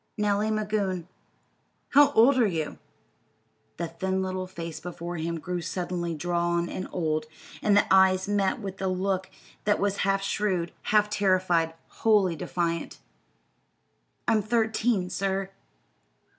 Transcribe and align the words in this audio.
"Nellie 0.17 0.49
Magoon." 0.49 1.07
"How 1.89 2.11
old 2.13 2.39
are 2.39 2.47
you?" 2.47 2.79
The 3.77 3.87
thin 3.87 4.23
little 4.23 4.47
face 4.47 4.79
before 4.79 5.17
him 5.17 5.39
grew 5.39 5.61
suddenly 5.61 6.15
drawn 6.15 6.67
and 6.69 6.87
old, 6.91 7.27
and 7.61 7.77
the 7.77 7.85
eyes 7.93 8.27
met 8.27 8.55
his 8.55 8.63
with 8.63 8.81
a 8.81 8.87
look 8.87 9.29
that 9.65 9.77
was 9.79 9.97
half 9.97 10.23
shrewd, 10.23 10.71
half 10.85 11.07
terrified, 11.07 11.65
and 11.69 11.73
wholly 11.89 12.35
defiant. 12.35 12.97
"I'm 14.27 14.41
thirteen, 14.41 15.11
sir." 15.11 15.51